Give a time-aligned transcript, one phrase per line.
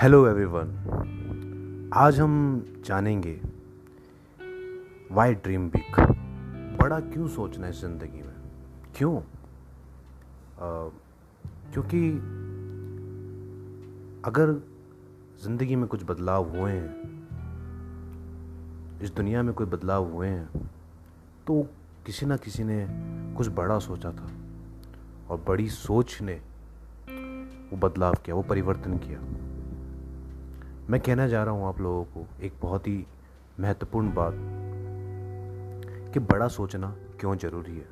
[0.00, 2.32] Hello everyone आज हम
[2.86, 3.32] जानेंगे
[5.12, 6.00] वाई ड्रीम बिग
[6.80, 8.34] बड़ा क्यों सोचना है ज़िंदगी में?
[8.96, 9.20] क्यों?
[11.72, 12.10] क्योंकि
[14.24, 14.52] अगर
[15.44, 16.90] ज़िंदगी में कुछ बदलाव हुए हैं,
[19.02, 20.68] इस दुनिया में कोई बदलाव हुए हैं
[21.46, 21.62] तो
[22.06, 22.86] किसी ना किसी ने
[23.36, 24.30] कुछ बड़ा सोचा था
[25.30, 26.40] और बड़ी सोच ने
[27.70, 29.20] वो बदलाव किया, वो परिवर्तन किया।
[30.90, 33.06] मैं कहना जा रहा हूँ आप लोगों को एक बहुत ही
[33.60, 34.34] महत्वपूर्ण बात
[36.14, 37.86] कि बड़ा सोचना क्यों ज़रूरी है।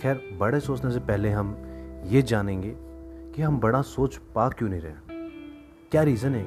[0.00, 1.56] खैर, बड़े सोचने से पहले हम
[2.06, 2.76] ये जानेंगे
[3.34, 4.92] कि हम बड़ा सोच पा क्यों नहीं रहे।
[5.90, 6.44] क्या रीज़न है?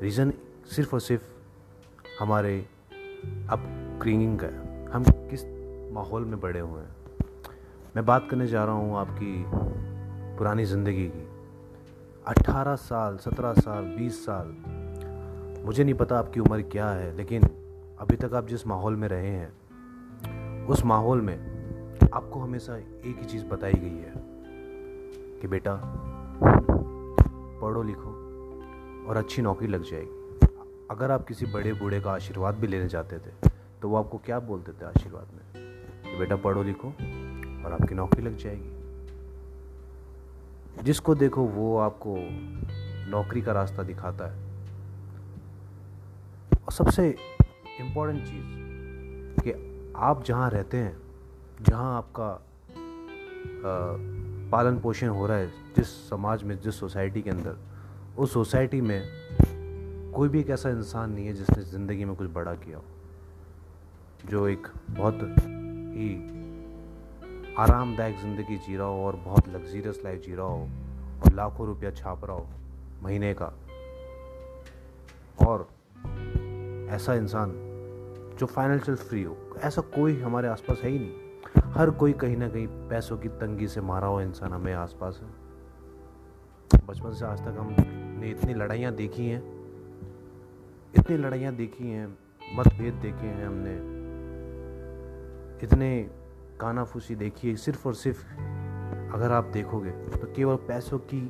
[0.00, 0.32] रीज़न
[0.66, 1.24] सिर्फ़ और सिर्फ़
[2.20, 2.66] हमारे
[3.50, 5.44] अपक्रिंगिंग का है। हम किस
[5.94, 6.96] माहौल में बड़े हुए हैं?
[7.96, 9.44] मैं बात करने जा रहा हूँ आपकी
[10.38, 11.35] पुरानी ज़िंदगी की।
[12.28, 14.56] 18 साल 17 साल 20 साल।
[15.64, 17.42] मुझे नहीं पता आपकी उम्र क्या है, लेकिन
[17.98, 19.52] अभी तक आप जिस माहौल में रहे हैं,
[20.66, 21.56] उस माहौल में
[22.14, 24.12] आपको हमेशा एक ही चीज़ बताई गई है
[25.40, 25.80] कि बेटा,
[27.62, 28.10] पढ़ो लिखो
[29.08, 30.46] और अच्छी नौकरी लग जाएगी।
[30.90, 33.48] अगर आप किसी बड़े बूढ़े का आशीर्वाद भी लेने जाते थे
[33.82, 35.74] तो वो आपको क्या बोलते थे आशीर्वाद में?
[36.12, 36.88] कि बेटा, पढ़ो लिखो
[37.66, 38.75] और आपकी नौकरी लग जाएगी।
[40.82, 42.16] जिसको देखो वो आपको
[43.10, 44.46] नौकरी का रास्ता दिखाता है।
[46.66, 47.16] और सबसे
[47.80, 48.44] इम्पोर्टेंट चीज़
[49.44, 49.52] कि
[49.96, 50.96] आप जहाँ रहते हैं
[51.62, 53.96] जहाँ आपका आ,
[54.50, 57.56] पालन पोषण हो रहा है जिस समाज में जिस सोसाइटी के अंदर
[58.18, 59.02] उस सोसाइटी में
[60.14, 62.84] कोई भी एक ऐसा इंसान नहीं है जिसने ज़िंदगी में कुछ बड़ा किया हो
[64.30, 66.36] जो एक बहुत ही
[67.58, 70.68] आरामदायक ज़िंदगी जी रहा हो और बहुत लग्जीरियस लाइफ जी रहा हो
[71.24, 72.46] और लाखों रुपया छाप रहा हो
[73.02, 73.46] महीने का।
[75.46, 75.68] और
[76.94, 77.52] ऐसा इंसान
[78.38, 82.48] जो फाइनेंशियल फ्री हो, ऐसा कोई हमारे आसपास है ही नहीं। हर कोई कहीं ना
[82.48, 85.28] कहीं पैसों की तंगी से मारा हुआ इंसान हमें आसपास है।
[86.86, 89.42] बचपन से आज तक हमने इतनी लड़ाइयाँ देखी हैं,
[90.94, 92.06] इतनी लड़ाइयाँ देखी हैं,
[92.56, 93.74] मतभेद देखे हैं हमने,
[95.64, 95.90] इतने
[96.60, 98.24] कानाफूसी देखी है सिर्फ़ और सिर्फ़
[99.14, 101.20] अगर आप देखोगे तो केवल पैसों की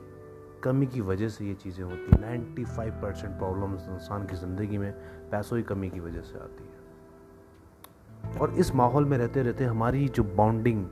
[0.65, 4.79] कमी की वजह से ये चीज़ें होती हैं। नाइन्टी फाइव परसेंट प्रॉब्लम इंसान की ज़िंदगी
[4.79, 4.93] में
[5.31, 10.09] पैसों की कमी की वजह से आती है। और इस माहौल में रहते रहते हमारी
[10.09, 10.85] जो बॉन्डिंग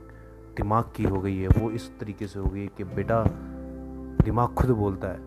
[0.57, 3.23] दिमाग की हो गई है, वो इस तरीके से हो गई है कि बेटा
[4.23, 5.19] दिमाग खुद बोलता है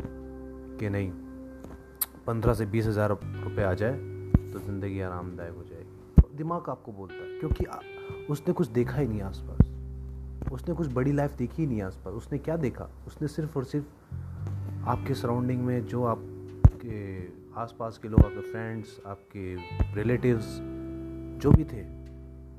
[0.79, 1.11] कि नहीं,
[2.27, 7.15] पंद्रह से बीस हज़ार रुपये आ जाए तो ज़िंदगी आरामदायक हो जाएगी। दिमाग आपको बोलता
[7.15, 7.65] है, क्योंकि
[8.31, 9.69] उसने कुछ देखा ही नहीं आसपास।
[10.53, 12.91] उसने कुछ बड़ी लाइफ देखी ही नहीं आसपास। उसने क्या देखा?
[13.07, 13.87] उसने सिर्फ़ और सिर्फ़
[14.89, 17.27] आपके सराउंडिंग में जो आपके
[17.61, 19.57] आसपास के लोग, आपके फ्रेंड्स आपके
[19.95, 20.59] रिलेटिव्स
[21.43, 21.83] जो भी थे,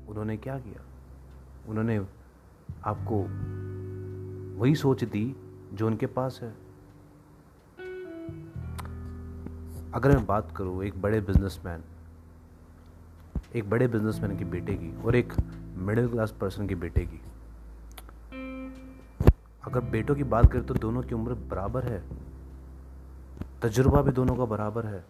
[0.06, 0.82] उन्होंने क्या किया?
[1.68, 2.06] उन्होंने
[2.84, 3.22] आपको
[4.60, 5.36] वही सोच दी
[5.72, 6.54] जो उनके पास है।
[9.94, 11.80] अगर मैं बात करूँ एक बड़े बिजनेसमैन
[13.56, 15.32] एक बड़े बिजनेसमैन की बेटे की और एक
[15.76, 17.22] मिडिल क्लास पर्सन के बेटे की।
[19.64, 22.02] अगर बेटों की बात करें तो दोनों की उम्र बराबर है।
[23.62, 25.04] तजुर्बा भी दोनों का बराबर है।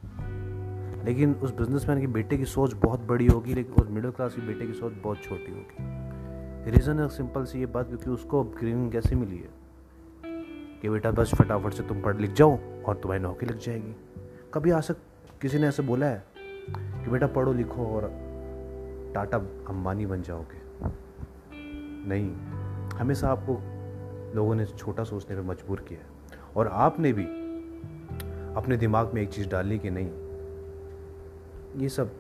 [1.05, 4.43] लेकिन उस बिजनेसमैन के बेटे की सोच बहुत बड़ी होगी, लेकिन उस मिडिल क्लास के
[4.43, 5.75] बेटे की सोच बहुत छोटी होगी।
[6.71, 9.61] रीज़न है सिंपल सी ये बात, क्योंकि उसको अपग्रेडिंग कैसे मिली है?
[10.83, 13.97] कि बेटा बस फटाफट से तुम पढ़ लिख जाओ और तुम्हारी नौकरी लग जाएगी।
[14.55, 14.97] कभी आ सक
[15.43, 16.25] किसी ने ऐसे बोला है
[16.79, 18.30] कि बेटा पढ़ो लिखो और
[19.15, 19.39] टाटा
[19.69, 20.61] अंबानी बन जाओगे।
[22.09, 22.31] नहीं
[22.99, 23.61] हमेशा आपको
[24.37, 27.25] लोगों ने छोटा सोचने पर मजबूर किया है। और आपने भी
[28.57, 30.11] अपने दिमाग में एक चीज़ डाली कि नहीं,
[31.77, 32.13] ये सब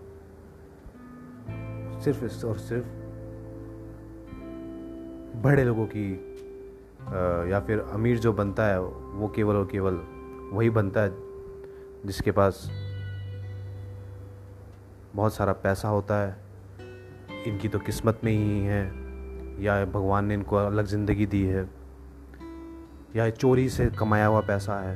[2.05, 2.87] सिर्फ़ इस और सिर्फ़
[5.43, 6.13] बड़े लोगों की
[7.51, 10.01] या फिर अमीर जो बनता है, वो केवल और केवल
[10.53, 11.11] वही बनता है
[12.07, 12.69] जिसके पास
[15.15, 16.50] बहुत सारा पैसा होता है।
[17.47, 18.85] इनकी तो किस्मत में ही है।
[19.65, 21.69] या भगवान ने इनको अलग ज़िंदगी दी है।
[23.17, 24.95] या चोरी से कमाया हुआ पैसा है।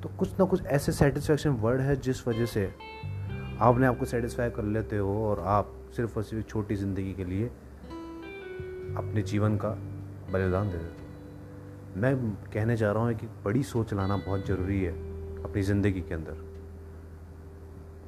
[0.00, 2.74] तो कुछ ना कुछ ऐसे सेटिस्फैक्शन वर्ड है जिस वजह से
[3.60, 7.46] आपने आपको सेटिस्फाई कर लेते हो और आप सिर्फ़ और सिर्फ़ छोटी ज़िंदगी के लिए
[8.96, 9.68] अपने जीवन का
[10.32, 14.82] बलिदान दे देते हो। मैं कहने जा रहा हूँ कि बड़ी सोच लाना बहुत ज़रूरी
[14.82, 14.92] है
[15.42, 16.48] अपनी ज़िंदगी के अंदर।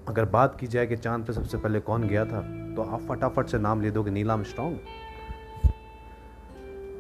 [0.09, 2.62] अगर बात की जाए कि चाँद पे सबसे पहले कौन गया था?
[2.77, 4.79] तो आप फटाफट से नाम ले दोगे नीलाम स्ट्रॉन्ग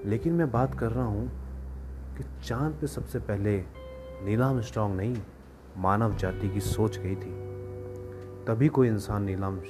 [0.07, 1.31] लेकिन मैं बात कर रहा हूँ
[2.19, 3.65] कि चाँद पे सबसे पहले
[4.23, 5.17] नीलाम स्ट्रॉन्ग नहीं,
[5.77, 7.31] मानव जाति की सोच गई थी।
[8.45, 9.61] तभी कोई इंसान नीलाम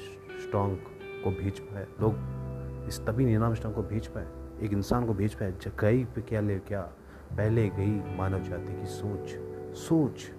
[0.43, 0.79] स्ट्रॉन्ग
[1.25, 2.15] को भेज पाए। लोग
[2.89, 4.27] इस तभी नीलाम स्ट्रॉन्ग को भेज पाए।
[4.63, 6.81] एक इंसान को भेज पाए। गई पे क्या ले, क्या
[7.33, 9.29] पहले गई मानव जाति की सोच।
[9.77, 10.31] सोच।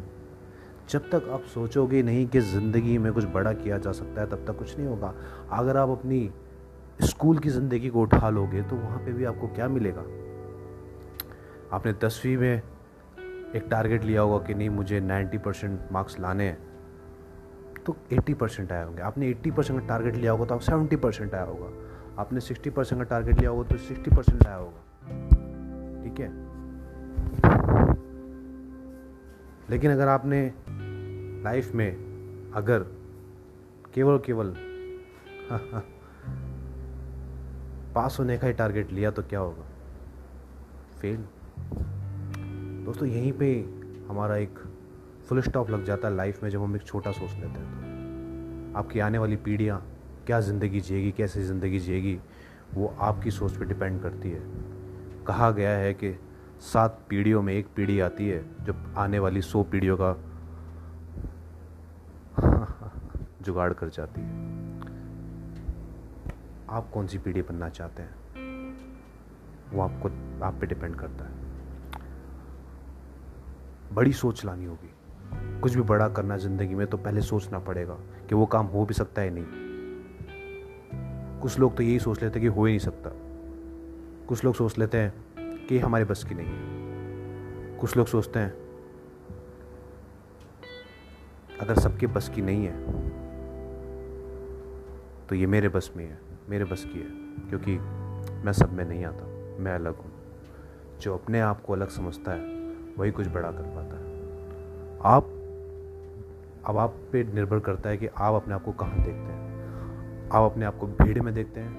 [0.90, 4.46] जब तक आप सोचोगे नहीं कि ज़िंदगी में कुछ बड़ा किया जा सकता है, तब
[4.48, 5.14] तक कुछ नहीं होगा।
[5.52, 6.30] अगर आप अपनी
[7.04, 10.02] स्कूल की ज़िंदगी को उठा लोगे तो वहाँ पे भी आपको क्या मिलेगा?
[11.72, 12.62] आपने दसवीं में
[13.56, 16.58] एक टारगेट लिया होगा कि नहीं, मुझे 90 परसेंट मार्क्स लाने हैं
[17.86, 20.98] तो 80 परसेंट आए होंगे। आपने 80 परसेंट का टारगेट लिया होगा तो आप 70
[20.98, 21.68] परसेंट आया होगा।
[22.22, 24.82] आपने 60 परसेंट का टारगेट लिया होगा तो 60 परसेंट आया होगा।
[26.04, 26.32] ठीक है?
[29.70, 30.42] लेकिन अगर आपने
[31.44, 32.86] लाइफ में अगर
[33.94, 34.54] केवल केवल
[37.96, 39.66] पास होने का ही टारगेट लिया तो क्या होगा?
[41.02, 41.26] फेल।
[42.86, 43.54] दोस्तों, यहीं पे
[44.10, 44.60] हमारा एक
[45.28, 48.80] फुल स्टॉप लग जाता है लाइफ में, जब हम एक छोटा सोच लेते हैं तो।
[48.80, 49.82] आपकी आने वाली पीढ़ियाँ,
[50.26, 52.20] क्या ज़िंदगी जिएगी, कैसे ज़िंदगी जिएगी,
[52.74, 54.42] वो आपकी सोच पे डिपेंड करती है।
[55.28, 56.10] कहा गया है कि
[56.64, 60.18] सात पीढ़ियों में एक पीढ़ी आती है, जब आने वाली सौ पीढ़ियों का
[63.42, 64.28] जुगाड़ कर जाती है।
[66.70, 68.16] आप कौन सी पीढ़ी बनना चाहते हैं?
[69.74, 70.10] वो आपको,
[70.46, 71.32] आप पे डिपेंड करता है।
[73.94, 74.94] बड़ी सोच लानी होगी।
[75.60, 77.94] कुछ भी बड़ा करना ज़िंदगी में तो पहले सोचना पड़ेगा
[78.30, 79.46] कि वो काम हो भी सकता है नहीं।
[81.40, 83.10] कुछ लोग तो यही सोच लेते हैं कि हो ही नहीं सकता।
[84.28, 85.33] कुछ लोग सोच लेते हैं
[85.70, 88.54] कि हमारे बस की नहीं है। कुछ लोग सोचते हैं,
[91.60, 92.76] अगर सबके बस की नहीं है
[95.28, 96.18] तो ये मेरे बस में है,
[96.50, 97.10] मेरे बस की है,
[97.50, 97.78] क्योंकि
[98.46, 99.26] मैं सब में नहीं आता,
[99.60, 100.12] मैं अलग हूँ।
[101.02, 102.42] जो अपने आप को अलग समझता है,
[102.98, 104.04] वही कुछ बड़ा कर पाता है।
[105.06, 105.24] आप,
[106.66, 110.52] अब आप पे निर्भर करता है कि आप अपने आप को कहाँ देखते हैं। आप
[110.52, 111.72] अपने आप को भीड़ में देखते हैं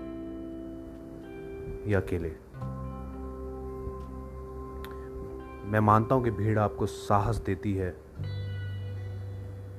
[1.89, 2.44] या अकेले?
[5.65, 7.91] मैं मानता हूँ कि भीड़ आपको साहस देती है,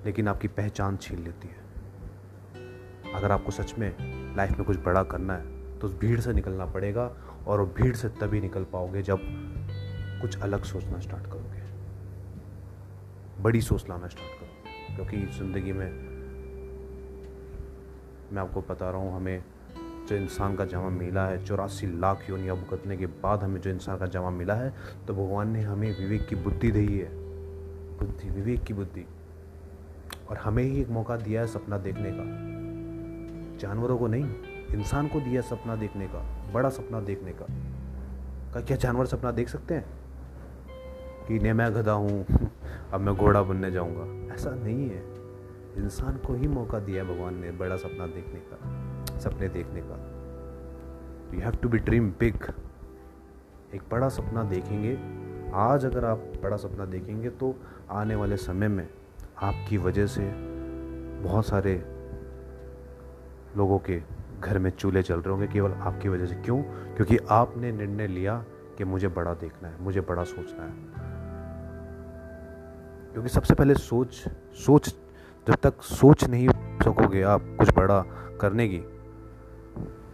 [0.05, 5.33] लेकिन आपकी पहचान छीन लेती है। अगर आपको सच में लाइफ में कुछ बड़ा करना
[5.33, 7.05] है तो उस भीड़ से निकलना पड़ेगा,
[7.47, 9.19] और वो भीड़ से तभी निकल पाओगे जब
[10.21, 11.63] कुछ अलग सोचना स्टार्ट करोगे।
[13.43, 15.89] बड़ी सोच लाना स्टार्ट करोगे, क्योंकि ज़िंदगी में
[18.31, 19.43] मैं आपको बता रहा हूँ, हमें
[20.07, 23.97] जो इंसान का जमा मिला है, चौरासी लाख योनिया भुगतने के बाद हमें जो इंसान
[23.97, 24.73] का जमा मिला है
[25.07, 27.09] तो भगवान ने हमें विवेक की बुद्धि दी है।
[27.99, 29.07] बुद्धि, विवेक की बुद्धि।
[30.29, 32.55] और हमें ही एक मौका दिया है सपना देखने का।
[33.57, 34.23] जानवरों को नहीं,
[34.75, 37.45] इंसान को दिया सपना देखने का, बड़ा सपना देखने का।
[38.53, 39.85] का क्या जानवर सपना देख सकते हैं?
[41.27, 42.25] कि नहीं मैं गधा हूँ,
[42.93, 45.03] अब मैं घोड़ा बनने जाऊँगा। ऐसा नहीं है।
[45.77, 49.95] इंसान को ही मौका दिया है भगवान ने बड़ा सपना देखने का। सपने देखने का।
[51.33, 52.35] You have to be dream big
[53.75, 54.97] एक बड़ा सपना देखेंगे।
[55.53, 57.55] आज अगर आप बड़ा सपना देखेंगे तो
[57.91, 58.87] आने वाले समय में
[59.41, 60.31] आपकी वजह से
[61.23, 61.73] बहुत सारे
[63.57, 64.01] लोगों के
[64.41, 66.61] घर में चूल्हे चल रहे होंगे, केवल आपकी वजह से। क्यों?
[66.95, 68.43] क्योंकि आपने निर्णय लिया
[68.77, 70.73] कि मुझे बड़ा देखना है, मुझे बड़ा सोचना है।
[73.13, 74.13] क्योंकि सबसे पहले सोच
[74.65, 74.89] सोच,
[75.47, 78.01] जब तक सोच नहीं सकोगे आप कुछ बड़ा
[78.41, 78.77] करने की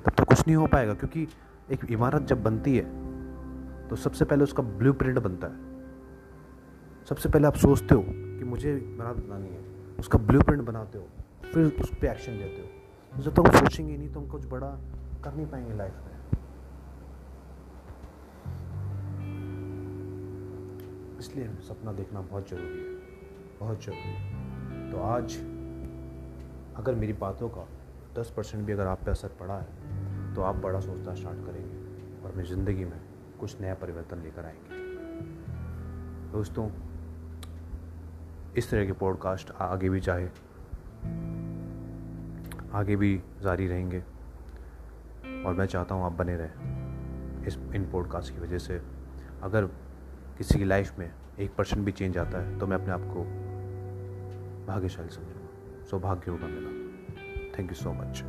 [0.05, 1.27] तब तो कुछ नहीं हो पाएगा, क्योंकि
[1.71, 2.85] एक इमारत जब बनती है
[3.89, 5.69] तो सबसे पहले उसका ब्लू बनता है।
[7.09, 9.63] सबसे पहले आप सोचते हो कि मुझे इमारत बनानी है,
[9.99, 11.07] उसका ब्लू बनाते हो,
[11.43, 12.67] फिर उस पर एक्शन लेते हो।
[13.13, 14.67] तो जब तक हम सोचेंगे नहीं तो हम कुछ बड़ा
[15.23, 16.11] कर नहीं पाएँगे लाइफ में।
[21.19, 22.95] इसलिए सपना देखना बहुत ज़रूरी है,
[23.59, 25.35] बहुत ज़रूरी है। तो आज,
[26.77, 27.67] अगर मेरी बातों का
[28.15, 29.90] दस परसेंट भी अगर आप पे असर पड़ा है
[30.35, 32.99] तो आप बड़ा सोचना स्टार्ट करेंगे और अपनी ज़िंदगी में
[33.39, 34.79] कुछ नया परिवर्तन लेकर आएँगे।
[36.31, 36.69] दोस्तों,
[38.57, 40.27] इस तरह के पॉडकास्ट आगे भी चाहे
[42.73, 43.99] आगे भी जारी रहेंगे
[45.45, 48.81] और मैं चाहता हूँ आप बने रहें इस, इन पॉडकास्ट की वजह से।
[49.43, 49.65] अगर
[50.37, 53.23] किसी की लाइफ में एक परसेंट भी चेंज आता है तो मैं अपने आप को
[54.67, 56.69] भाग्यशाली समझूँगा, सौभाग्य होगा मेरा।
[57.57, 58.23] Thank you so much.